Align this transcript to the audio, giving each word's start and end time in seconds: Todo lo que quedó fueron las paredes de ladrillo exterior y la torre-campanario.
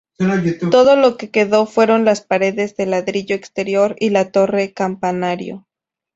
Todo 0.71 0.95
lo 0.95 1.15
que 1.15 1.29
quedó 1.29 1.67
fueron 1.67 2.05
las 2.05 2.21
paredes 2.21 2.75
de 2.75 2.87
ladrillo 2.87 3.35
exterior 3.35 3.95
y 3.99 4.09
la 4.09 4.31
torre-campanario. 4.31 5.67